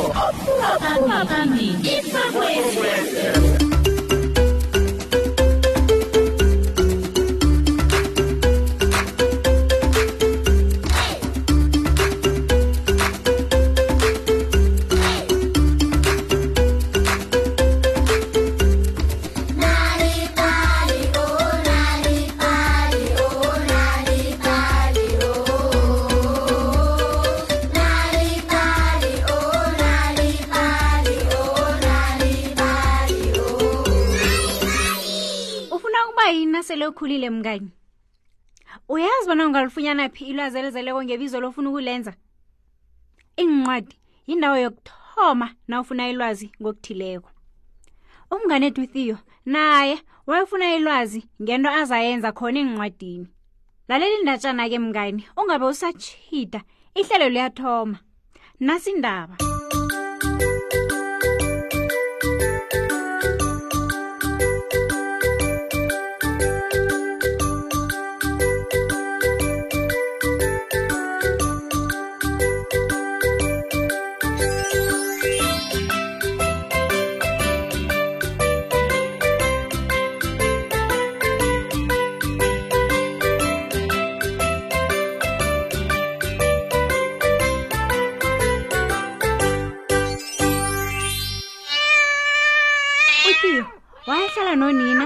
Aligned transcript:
yako. 0.00 0.12
Opura 0.52 1.24
Bambini, 1.24 1.72
Ipsabwe. 1.96 3.71
sele 36.82 36.88
ukhulile 36.90 37.30
mngani 37.30 37.70
uyazi 38.88 39.26
bona 39.26 39.46
ungalufunyana 39.46 40.08
phi 40.08 40.24
ilwazelezeleko 40.30 41.04
ngebizo 41.04 41.40
lofuna 41.40 41.68
ukulenza 41.70 42.12
incwadi 43.36 43.96
yindawo 44.26 44.56
yokuthoma 44.58 45.54
na 45.68 45.80
ufuna 45.80 46.08
ilwazi 46.10 46.50
ngokuthileko 46.62 47.30
umngane 48.32 48.66
etuthiyo 48.66 49.18
naye 49.46 50.02
wayefuna 50.26 50.74
ilwazi 50.74 51.22
ngento 51.42 51.70
azayenza 51.70 52.32
khona 52.32 52.58
encwadini 52.60 53.26
laleli 53.88 54.22
ndatshana 54.22 54.68
ke 54.70 54.78
mngani 54.78 55.22
ungabe 55.38 55.64
usatshita 55.66 56.60
ihlelo 57.00 57.28
liyathoma 57.28 57.98
nasindaba 58.66 59.36
nonina 94.62 95.04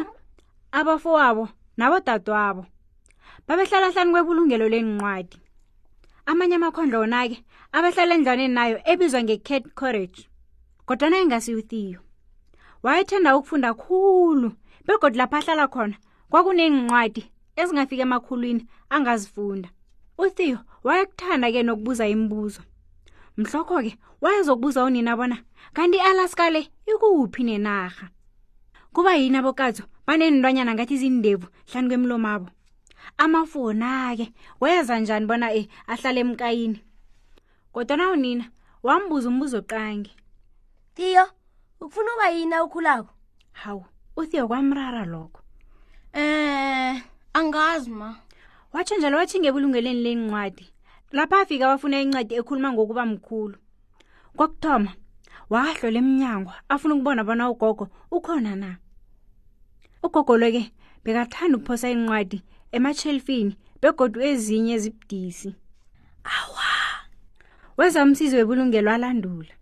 abafowabo 0.78 1.44
nabodadwabo 1.78 2.62
babehlala 3.46 3.88
hlani 3.92 4.12
kwebulungelo 4.12 4.66
lencwadi 4.72 5.36
amanye 6.30 6.54
amakhondla 6.60 6.96
wona-ke 7.02 7.36
abehlala 7.76 8.12
endlwaneni 8.16 8.52
nayo 8.56 8.76
ebizwa 8.90 9.20
nge-cat 9.24 9.64
courage 9.80 10.18
kodwana 10.86 11.16
engasiyuthiyo 11.22 11.98
wayethenda 12.84 13.30
ukufunda 13.38 13.70
khulu 13.80 14.48
begodi 14.86 15.16
lapho 15.20 15.36
ahlala 15.40 15.64
khona 15.74 15.96
kwakuneencwadi 16.30 17.22
ezingafika 17.60 18.04
emakhulwini 18.06 18.62
angazifunda 18.94 19.68
uthiyo 20.22 20.58
wayekuthanda 20.86 21.48
ke 21.54 21.60
nokubuza 21.64 22.04
imibuzo 22.14 22.62
mhlokho-ke 23.40 23.92
wayezokubuza 24.22 24.80
unina 24.84 25.12
bona 25.18 25.36
kanti 25.74 25.96
i-alaska 25.98 26.44
le 26.52 26.60
ikuphi 26.90 27.42
nenarha 27.48 28.06
kuba 28.96 29.12
yini 29.20 29.36
abokazo 29.42 29.82
banenintwanyana 30.08 30.72
ngathi 30.74 30.94
izindevu 30.96 31.46
hlanu 31.70 31.88
kwemlomabo 31.88 32.48
amafona-ke 33.22 34.26
weza 34.62 34.94
njani 35.02 35.26
bona 35.28 35.48
e 35.52 35.62
ahlale 35.92 36.20
emkayini 36.24 36.80
kodwana 37.74 38.04
unina 38.16 38.44
wambuza 38.86 39.26
umbuzo 39.32 39.60
qange 39.72 40.10
tiyo 40.96 41.24
ukufuna 41.80 42.10
uba 42.14 42.26
yini 42.34 42.54
awukhulako 42.56 43.12
hawu 43.60 43.84
uthiyo 44.16 44.48
kwamrara 44.48 45.04
lokho 45.04 45.40
um 46.16 46.96
angazi 47.38 47.90
ma 48.00 48.08
watsho 48.72 48.96
njalo 48.96 49.16
watsho 49.20 49.36
ngebulungeleni 49.38 50.00
lencwadi 50.04 50.66
lapho 51.12 51.36
afika 51.36 51.68
wafuna 51.68 52.00
incwadi 52.00 52.32
ekhuluma 52.40 52.72
ngokuba 52.72 53.02
mkhulu 53.06 53.58
kwakuthoma 54.36 54.90
wahlola 55.52 55.98
emnyango 56.02 56.52
afuna 56.72 56.94
ukubona 56.94 57.22
bona 57.28 57.44
ugogo 57.52 57.84
ukhona 58.08 58.56
na 58.56 58.70
ugogolo 60.06 60.46
ke 60.54 60.62
bekathanda 61.04 61.56
ukuphosa 61.58 61.88
incwadi 61.94 62.38
emashelfini 62.76 63.54
begodwa 63.82 64.22
ezinye 64.32 64.72
ezibudisi 64.78 65.50
awa 66.36 66.68
weza 67.78 67.98
umsizi 68.06 68.34
webulungelo 68.38 68.90
alandula 68.96 69.52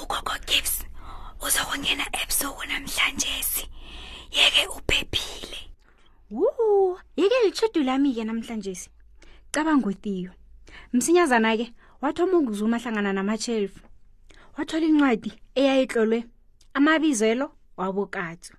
ugogo 0.00 0.34
Gibbs 0.48 0.76
uzokungena 1.44 2.04
ebusuku 2.20 2.62
namhlanje 2.70 3.30
si 3.50 3.64
yeke 4.36 4.62
uphephile 4.76 5.60
woo 6.36 6.98
yeke 7.18 7.38
lichudu 7.44 7.80
lami 7.88 8.10
ke 8.16 8.22
namhlanje 8.26 8.74
si 8.80 8.88
cabanga 9.54 9.86
uThiyo 9.92 10.30
msinyazana 10.92 11.56
ke 11.56 11.66
wathoma 12.02 12.42
ukuzuma 12.42 12.76
hlangana 12.82 13.12
namashelf 13.14 13.72
wathola 14.58 14.84
incwadi 14.86 15.30
eyayitlolwe 15.54 16.20
amabizelo 16.74 17.46
wabokatsu 17.78 18.54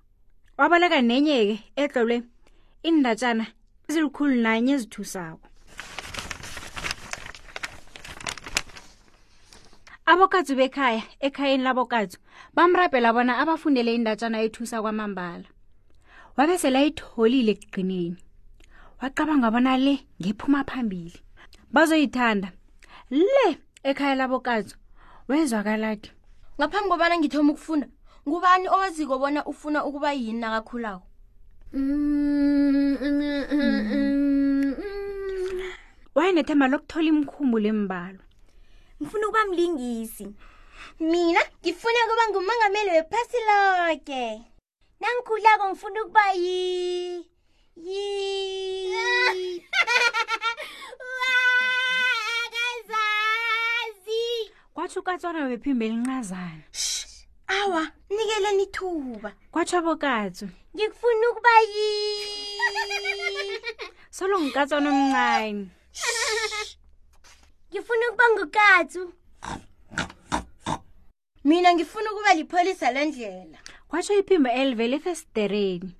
wabaleka 0.58 0.98
nenye-ke 1.02 1.58
etlolwe 1.82 2.16
iindatshana 2.88 3.44
ezilukhulu 3.88 4.34
nanye 4.44 4.72
ezithusako 4.76 5.44
abokatsu 10.10 10.54
bekhaya 10.60 11.02
ekhayeni 11.26 11.64
labokatsu 11.66 12.18
bamrabhela 12.56 13.10
bona 13.16 13.32
abafundele 13.42 13.90
indatshana 13.98 14.36
ethusa 14.46 14.76
kwamambala 14.82 15.46
wabesele 16.36 16.76
ayitholile 16.80 17.52
ekugqineni 17.54 18.18
wacabanga 19.00 19.48
bona 19.54 19.72
le 19.84 19.94
ngephuma 20.20 20.60
phambili 20.68 21.18
bazoyithanda 21.74 22.48
le 23.12 23.46
ekhaya 23.90 24.14
labokatsu 24.20 24.74
wezwakalade 25.28 26.08
ngaphambi 26.58 26.88
kobana 26.92 27.14
ngithoma 27.20 27.50
ukufunda 27.54 27.86
ngubani 28.28 28.66
owaziko 28.68 29.18
bona 29.18 29.40
ufuna 29.44 29.84
ukuba 29.86 30.12
yini 30.12 30.40
nakakhulako 30.42 31.06
wayenethemba 36.16 36.66
lokuthola 36.72 37.08
imkhumbulo 37.12 37.66
embalo 37.74 38.20
ngifuna 38.98 39.24
ukuba 39.26 39.42
mlingisi 39.50 40.26
mina 41.00 41.42
ngifuna 41.62 41.98
ukuba 42.06 42.24
ngumangameli 42.30 42.90
wephasi 42.96 43.38
loke 43.48 44.24
nangikhulako 45.00 45.64
ngifuna 45.70 45.98
ukuba 46.02 46.24
yi 46.42 46.62
kwathi 54.74 54.96
ukatswana 54.98 55.46
wephimbo 55.46 55.84
elinqazana 55.84 56.62
sh 56.72 56.95
awa 57.60 57.86
nikele 58.16 58.48
nithuba 58.56 59.32
kwatshabokatso 59.52 60.46
ngikufuna 60.76 61.26
ukuba 61.30 61.54
yi 61.72 61.88
solo 64.16 64.34
ngikatsona 64.42 64.88
omncane 64.94 65.64
ngifuna 67.70 68.04
ukuba 68.08 68.26
ngukatsu 68.32 69.02
mina 71.48 71.68
ngifuna 71.74 72.08
ukuba 72.12 72.30
lipholisa 72.38 72.86
lendlela 72.94 73.58
kwatsho 73.88 74.12
iphimba 74.20 74.50
elivele 74.60 74.94
efestereni 75.00 75.90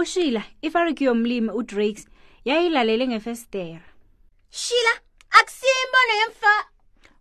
ushila 0.00 0.42
ifariki 0.66 1.02
yomlimi 1.08 1.50
udrakes 1.58 2.04
yayilalele 2.48 3.04
ngefestera 3.10 3.86
shila 4.60 4.92
akusiyi 5.38 5.76
imbono 5.84 6.12
yemfa 6.20 6.54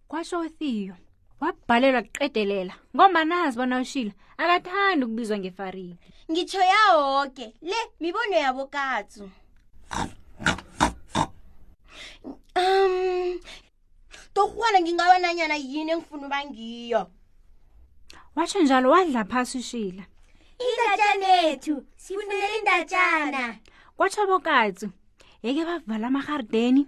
kwatsho 0.09 0.37
uthiyo 0.47 0.95
wabhalelwa 1.43 2.01
kuqedelela 2.07 2.73
ngomanazi 2.95 3.55
bona 3.59 3.75
ushila 3.83 4.13
akathandi 4.41 5.03
ukubizwa 5.05 5.37
ngefarini 5.41 5.95
ngitsho 6.31 6.61
yahoke 6.73 7.45
le 7.69 7.75
mibono 8.01 8.35
yabokatsu 8.45 9.23
um 12.61 13.39
torhwana 14.35 14.77
ngingaba 14.83 15.15
nanyana 15.23 15.55
yini 15.71 15.91
engifuna 15.93 16.25
ubangiyo 16.27 17.01
watsho 18.35 18.57
njalo 18.63 18.87
wadla 18.93 19.21
phasi 19.31 19.57
ushila 19.63 20.03
indatshana 20.65 21.27
ethu 21.49 21.75
sifunele 22.03 22.47
indatshana 22.59 23.43
kwatsho 23.97 24.23
bokatsu 24.29 24.87
yeke 25.43 25.61
bavala 25.67 26.07
amaharideni 26.07 26.87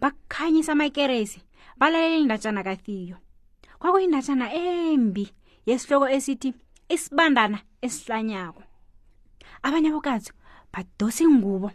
bakukhanyisa 0.00 0.72
amakeresi 0.72 1.38
balalela 1.80 2.16
indatshana 2.24 2.62
kathiyo 2.64 3.16
kwakuyindatshana 3.82 4.46
embi 4.66 5.24
yesihloko 5.68 6.06
esithi 6.16 6.48
isibandana 6.94 7.58
esihlanyako 7.86 8.62
abanye 9.66 9.88
abokazi 9.90 10.30
badosa 10.72 11.20
ingubo 11.26 11.68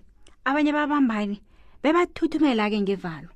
abanye 0.49 0.71
babambani 0.77 1.37
bebathuthumela-ke 1.81 2.77
ngevalo 2.85 3.29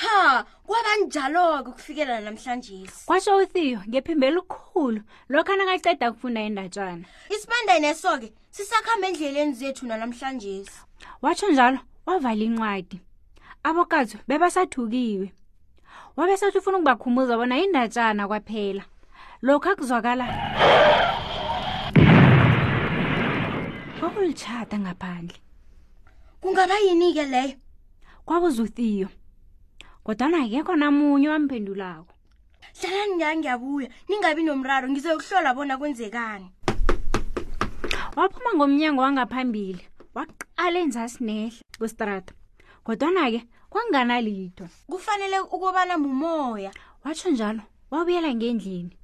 ha 0.00 0.18
kwaba 0.68 0.92
njalo-ke 1.00 1.70
kufikela 1.76 2.14
namhlanje 2.26 2.76
kwasho 3.08 3.30
uthiyo 3.42 3.78
ngephimbo 3.88 4.24
elikhulu 4.30 5.00
lokho 5.32 5.50
anakaceda 5.54 6.06
kufunda 6.12 6.40
indatshana 6.48 7.04
isibandaneso-ke 7.34 8.28
sisakuhamba 8.56 9.06
endleleni 9.10 9.52
zethu 9.60 9.82
nanamhlanje 9.88 10.52
watsho 11.24 11.46
njalo 11.54 11.78
wavala 12.06 12.44
incwadi 12.50 12.98
abokazi 13.64 14.16
bebasathukiwe 14.28 15.26
wabesathi 16.16 16.56
ufuna 16.60 16.76
ukubakhumbuza 16.78 17.34
bona 17.36 17.54
indatshana 17.64 18.22
kwaphela 18.28 18.82
lokhu 19.44 19.68
akuzwakala 19.68 20.26
kwakulitshata 24.00 24.76
ngaphandle 24.84 25.36
kungaba 26.40 26.74
yini-ke 26.84 27.24
leyo 27.32 27.56
kwabuzuthiyo 28.26 29.08
kodwana 30.04 30.36
akekho 30.44 30.72
namunye 30.80 31.26
wamphendulako 31.32 32.12
hlalani 32.80 33.14
ngangiyabuya 33.18 33.88
ningabi 34.08 34.42
nomraro 34.46 34.86
ngizeyokuhlola 34.88 35.50
bona 35.56 35.74
kwenzekani 35.78 36.46
waphuma 38.16 38.50
ngomnyango 38.56 39.00
wangaphambili 39.04 39.82
waqala 40.16 40.76
enzasinehla 40.84 41.60
kwestrata 41.78 42.32
kodwana-ke 42.84 43.40
kwanginganalitho 43.70 44.66
kufanele 44.90 45.40
ukubana 45.40 45.98
mumoya 45.98 46.70
watsho 47.04 47.30
njalo 47.30 47.62
wabuyela 47.90 48.30
ngendlini 48.34 48.96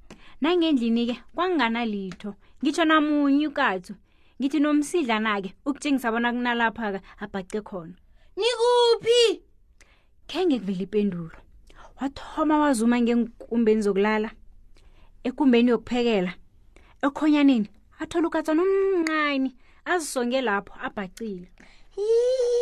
nangendlini-ke 0.42 1.16
kwanginganalitho 1.34 2.30
ngitsho 2.62 2.84
namunye 2.88 3.46
ukatsu 3.52 3.94
ngithi 4.38 4.58
nomsidla 4.60 5.16
na-ke 5.20 5.50
ukutshengisa 5.68 6.08
bona 6.12 6.28
kunalapha-ke 6.32 7.00
abhace 7.22 7.60
khona 7.68 7.96
nikuphi 8.38 9.22
khe 10.28 10.38
ngekuvela 10.46 10.82
ipendulo 10.86 11.38
wathoma 12.00 12.56
wazuma 12.62 12.96
ngenkumbeni 13.00 13.80
zokulala 13.84 14.28
ekumbeni 15.28 15.68
yokuphekela 15.72 16.32
ekhonyaneni 17.06 17.68
athola 18.00 18.26
ukatsa 18.28 18.52
nomnqani 18.56 19.50
azisonge 19.90 20.38
lapho 20.48 20.72
abhacile 20.86 21.48
yeah 21.96 22.55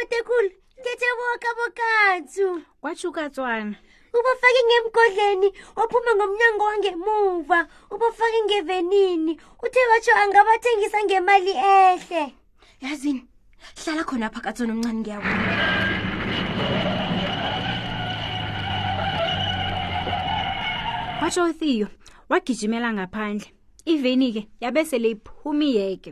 tatekulu 0.00 0.48
ngethebuka 0.80 1.50
bokatsu 1.58 2.46
kwathukatswana 2.80 3.76
ubofake 4.16 4.60
ngemgodleni 4.68 5.48
ophuma 5.80 6.10
ngomnyango 6.18 6.64
wangemuva 6.68 7.60
ubofake 7.94 8.38
ngevenini 8.48 9.32
uthe 9.64 9.80
batsho 9.90 10.12
angabathengisa 10.22 10.98
ngemali 11.04 11.50
ehle 11.50 12.34
yazini 12.84 13.22
hlala 13.78 14.02
khona 14.08 14.26
phakatsona 14.34 14.72
omncane 14.74 14.96
ngiyawo 15.00 15.22
watsho 21.22 21.40
uthiyo 21.50 21.86
wagijimela 22.30 22.88
ngaphandle 22.96 23.48
iveni 23.92 24.28
ke 24.32 24.42
yabe 24.64 24.80
sele 24.88 25.10
iphumi 25.12 25.76
yeke 25.76 26.10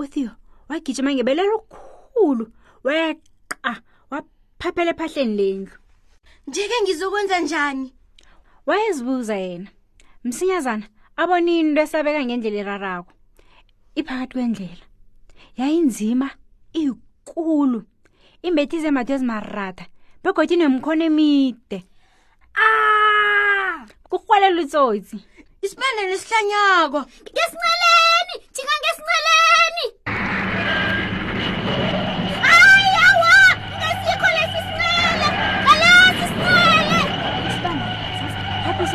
uthiyo 0.00 0.30
wagijima 0.68 1.12
ngebelelo 1.14 1.56
khulu 2.12 2.44
weqa 2.86 3.72
waphaphela 4.12 4.92
ephahleni 4.94 5.34
lendlu 5.38 5.78
njeke 6.50 6.74
ngizokwenza 6.82 7.36
njani 7.44 7.86
wayezibuza 8.68 9.36
yena 9.44 9.70
msinyazana 10.24 10.86
abona 11.20 11.50
into 11.60 11.80
esabeka 11.84 12.20
ngendlela 12.24 12.60
erarako 12.64 13.12
iphakathi 14.00 14.30
kwendlela 14.34 14.84
yayinzima 15.60 16.28
ikulu 16.82 17.80
imbethi 18.46 18.74
izemathu 18.78 19.10
ezimarata 19.16 19.84
begodwa 20.22 20.52
inemkhono 20.54 21.02
emide 21.10 21.78
a 21.84 22.64
ah! 22.64 23.78
kurhwelela 24.08 24.60
utsotsi 24.64 25.16
isibendeni 25.64 26.14
sihlanyako 26.22 27.00
ngesinceleni 27.32 28.34
jinga 28.54 28.74
ngesinceleni 28.80 29.86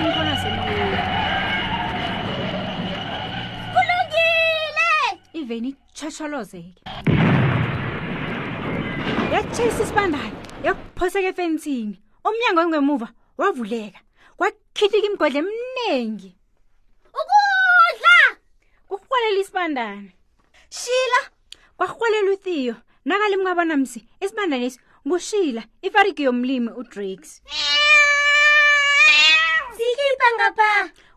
simkhonase 0.03 0.49
moya 0.49 1.91
kulungile 3.73 4.87
iveni 5.39 5.69
tshasholozeke 5.93 6.81
yachisa 9.33 9.81
isibandayo 9.83 10.35
yakuphoseka 10.65 11.27
efensini 11.33 11.95
umnyango 12.27 12.61
ongemuva 12.63 13.07
wavuleka 13.41 13.99
kwakhithika 14.37 15.07
imigodla 15.07 15.37
eminingi 15.43 16.29
ukudla 17.19 18.17
kuhwelela 18.89 19.39
isibandane 19.43 20.09
shila 20.77 21.21
kwahwelela 21.77 22.29
uthiyo 22.35 22.75
nakale 23.07 23.35
mngabana 23.37 23.75
msi 23.77 23.99
isibandane 24.23 24.63
lesi 24.63 24.79
ngushila 25.07 25.63
ifariki 25.87 26.23
yomlimi 26.23 26.69
udrax 26.81 27.21
yeah. 27.51 28.00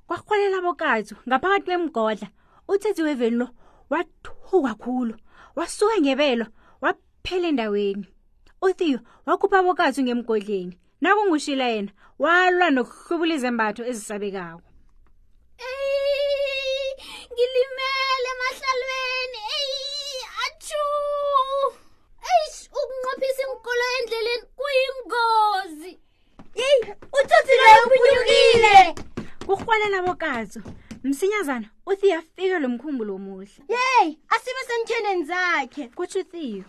kwakholela 0.08 0.58
bokazi 0.66 1.14
ngaphakathi 1.28 1.64
kwemgodla 1.66 2.28
uthethiwe 2.72 3.12
veli 3.20 3.36
lo 3.40 3.46
wathuka 3.92 4.58
kakhulu 4.68 5.14
wasuka 5.56 5.94
ngebelo 6.02 6.46
waphela 6.84 7.46
endaweni 7.52 8.06
uthiyo 8.66 8.98
wakhupha 9.26 9.58
bokazi 9.66 10.00
ngemgodleni 10.02 10.74
nakungushila 11.02 11.66
yena 11.74 11.92
walwa 12.22 12.66
nokuhlubula 12.74 13.32
izembatho 13.38 13.82
ezisabekako 13.90 14.66
eyi 15.68 16.90
ngilimele 17.32 18.03
Ngokwalela 29.74 30.02
bokazo, 30.06 30.60
msinyazana 31.04 31.66
uthi 31.90 32.06
yafika 32.14 32.58
lomkhumbulo 32.62 33.14
omuhle. 33.16 33.50
Hey, 33.66 34.08
asibe 34.34 34.62
semtheneni 34.68 35.24
zakhe. 35.24 35.88
Kuthi 35.96 36.18
uThiyo. 36.22 36.64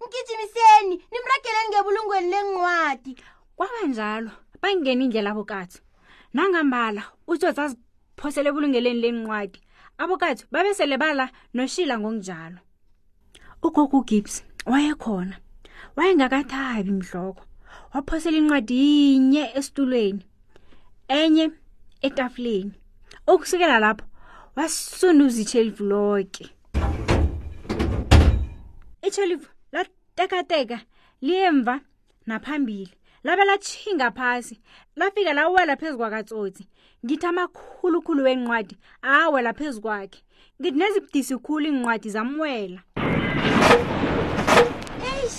Mgijimiseni, 0.00 0.94
nimrageleni 1.12 1.68
ngebulungweni 1.70 2.30
lencwadi. 2.30 3.14
Kwaba 3.56 3.80
njalo, 3.88 4.30
bangena 4.62 5.04
indlela 5.04 5.34
bokazo. 5.34 5.78
Nangambala, 6.34 7.02
utsotsa 7.26 7.68
ziphosele 7.68 8.48
ebulungeleni 8.48 9.00
lencwadi. 9.00 9.60
Abokazi 9.98 10.44
babesele 10.50 10.98
bala 10.98 11.30
noshila 11.54 11.98
ngokunjalo. 11.98 12.58
Ugogo 13.62 14.04
Gibbs 14.04 14.44
wayekhona. 14.66 15.40
Wayengakathabi 15.96 16.88
imdloko. 16.90 17.42
Waphosela 17.94 18.36
incwadi 18.36 19.16
inye 19.16 19.42
esitulweni. 19.56 20.26
Enye 21.08 21.50
etafuleni 22.02 22.72
okusukela 23.26 23.78
lapho 23.78 24.04
wasunuza 24.56 25.40
itshelifu 25.40 25.84
lonke 25.84 26.46
itshelifu 29.02 29.50
latekateka 29.72 30.80
liyemva 31.20 31.80
naphambili 32.26 32.94
labe 33.24 33.44
latshinga 33.44 34.10
phasi 34.10 34.60
lafika 34.96 35.32
lawela 35.32 35.76
phezu 35.76 35.96
kwakatsotsi 35.98 36.66
ngithi 37.06 37.26
amakhulukhulu 37.26 38.22
wencwadi 38.24 38.76
awela 39.02 39.52
phezu 39.54 39.80
kwakhe 39.80 40.22
ngithi 40.60 40.78
nezibudisi 40.78 41.34
khulu 41.38 41.66
iincwadi 41.66 42.10
zamwela 42.10 42.80
eyi 45.10 45.30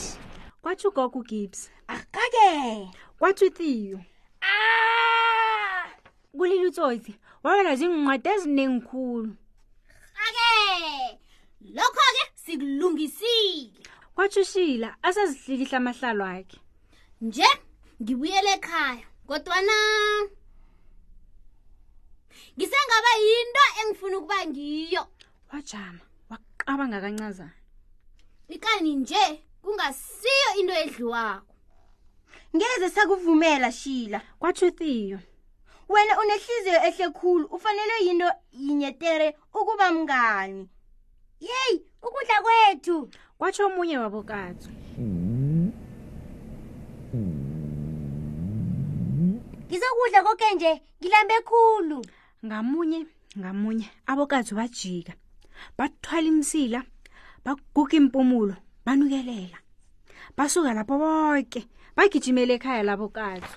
kwatsho 0.62 0.90
ugogo 0.90 1.20
gibs 1.24 1.72
akake 1.88 2.92
kwatsho 3.20 3.46
itiyo 3.46 4.00
ah! 4.42 4.89
bulile 6.38 6.66
utsotsi 6.70 7.12
wabela 7.44 7.72
zingcwadi 7.80 8.30
ezinengikhulu 8.36 9.32
ake 10.26 10.50
lokho-ke 11.76 12.24
sikulungisile 12.44 13.80
kwatshushila 14.16 14.90
asezihlikihla 15.08 15.78
amahlalo 15.82 16.24
akhe 16.38 16.58
nje 17.26 17.50
ngibuyele 18.02 18.50
ekhaya 18.58 19.06
kodwana 19.28 19.76
ngisengaba 22.56 23.12
yinto 23.26 23.64
engifuna 23.80 24.16
ukuba 24.20 24.38
ngiyo 24.50 25.02
wajama 25.52 26.02
waqabanga 26.30 27.00
kancazana 27.04 27.56
ikani 28.56 28.92
nje 29.02 29.24
kungasiyo 29.64 30.50
into 30.60 30.74
edliwako 30.84 31.54
ngeze 32.56 32.88
sakuvumela 32.96 33.68
shila 33.80 34.20
kwatsho 34.40 34.68
uthiyo 34.72 35.20
wena 35.90 36.20
unehliziyo 36.22 36.84
ehle 36.84 37.10
khulu 37.10 37.46
ufanele 37.46 37.92
yinto 38.06 38.32
yinye 38.52 38.92
tere 38.92 39.36
ukuba 39.62 39.92
mngani 39.92 40.70
yeyi 41.40 41.82
ukudla 42.02 42.36
kwethu 42.44 43.10
kwatsho 43.38 43.66
omunye 43.66 43.98
wabokathu 43.98 44.70
ngizokudla 49.68 50.20
konke 50.28 50.48
nje 50.56 50.74
ngilambe 51.00 51.34
khulu 51.48 51.98
ngamunye 52.46 53.00
ngamunye 53.40 53.88
abokazi 54.06 54.54
bajika 54.58 55.14
bathwala 55.78 56.28
imsila 56.32 56.80
baguga 57.46 57.94
impumulo 57.98 58.56
banukelela 58.86 59.58
basuka 60.38 60.70
lapho 60.78 60.96
bonke 61.02 61.62
bagijimela 61.96 62.54
ekhaya 62.58 62.84
labokazi 62.90 63.50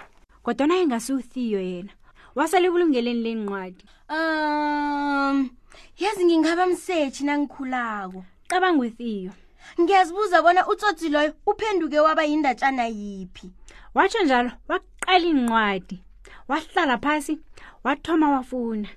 kodwana 0.45 0.75
engasuuthiyo 0.83 1.61
yena 1.71 1.93
waselibulungeleni 2.35 3.21
lencwadi 3.23 3.85
um 4.15 5.39
yazi 5.99 6.25
ngingaba 6.25 6.67
msetshi 6.67 7.25
nangikhulako 7.25 8.25
cabanga 8.49 8.81
uthiyo 8.87 9.33
ngiyazibuza 9.81 10.43
bona 10.45 10.67
utsotsi 10.69 11.09
loyo 11.09 11.33
uphenduke 11.47 12.01
waba 12.01 12.25
yindatshana 12.25 12.87
yiphi 12.99 13.51
watsho 13.95 14.23
njalo 14.25 14.51
waqala 14.69 15.27
incwadi 15.27 16.03
wahlala 16.49 16.99
phasi 16.99 17.39
wathoma 17.85 18.31
wafuna 18.31 18.89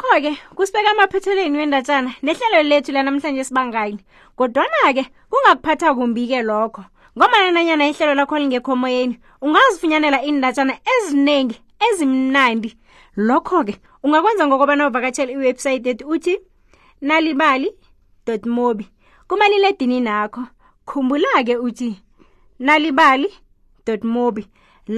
ngakho-ke 0.00 0.36
kusibeka 0.56 0.90
amaphethelweni 0.90 1.58
wendatshana 1.58 2.10
nehlelo 2.24 2.62
lethu 2.68 2.92
lanamhlanje 2.94 3.44
sibangani 3.44 3.98
kodwana-ke 4.38 5.04
kungakuphatha 5.30 5.94
kumbi-ke 5.98 6.40
lokho 6.42 6.82
ngomananyana 7.16 7.84
ihlelo 7.90 8.14
lakho 8.14 8.36
lingekhomoyeni 8.40 9.14
ungazifunyanela 9.42 10.18
iindatshana 10.26 10.74
eziningi 10.94 11.56
ezimnandi 11.86 12.70
lokho-ke 13.28 13.74
ungakwenza 14.04 14.44
ngokobana 14.46 14.82
uvakatshela 14.88 15.32
iwebhsayithi 15.32 15.88
ethi 15.90 16.04
uthi 16.14 16.34
nalibali 17.00 17.68
mobi 18.46 18.84
kumaliledini 19.28 20.00
nakho 20.00 20.42
khumbula-ke 20.88 21.54
uthi 21.66 21.90
nalibali 22.58 23.28
mobi 24.04 24.44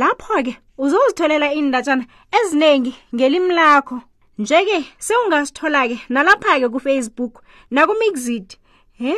lapho-ke 0.00 0.52
uzozitholela 0.78 1.52
iindatshana 1.56 2.04
eziningi 2.38 2.92
ngelimi 3.14 3.54
lakho 3.60 3.98
Njeke 4.38 4.84
sewungasithola 4.98 5.82
ke 5.88 6.00
nalapha 6.08 6.54
ke 6.60 6.68
kuFacebook 6.72 7.34
nakuMixit. 7.74 8.56
He 8.96 9.14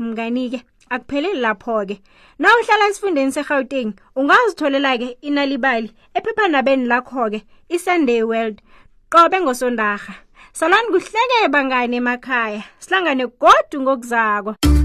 mngani 0.00 0.44
ke 0.54 0.60
akupheleli 0.90 1.40
lapho 1.44 1.76
ke. 1.88 1.96
Nawuhlala 2.40 2.88
esifundeni 2.88 3.32
seGauteng 3.36 3.92
ungazitholela 4.16 4.96
ke 4.98 5.08
inalibali 5.20 5.92
ephephanabeni 6.16 6.88
lakho 6.88 7.28
ke 7.32 7.40
iSunday 7.68 8.22
World 8.26 8.62
qobe 9.10 9.36
ngosondarha. 9.42 10.14
Salani 10.54 10.88
kuhleke 10.94 11.48
bangane 11.52 11.96
emakhaya 12.00 12.64
sihlangane 12.80 13.26
godu 13.40 13.76
ngokuzako. 13.80 14.79